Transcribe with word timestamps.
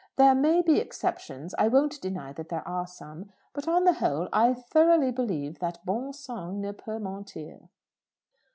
There 0.15 0.33
may 0.33 0.63
be 0.63 0.79
exceptions 0.79 1.53
I 1.59 1.67
won't 1.67 2.01
deny 2.01 2.33
that 2.33 2.49
there 2.49 2.67
are 2.67 2.87
some. 2.87 3.31
But, 3.53 3.67
on 3.67 3.83
the 3.83 3.93
whole, 3.93 4.29
I 4.33 4.55
thoroughly 4.55 5.11
believe 5.11 5.59
that 5.59 5.85
bon 5.85 6.11
sang 6.11 6.59
ne 6.59 6.71
peut 6.71 6.99
mentir." 6.99 7.69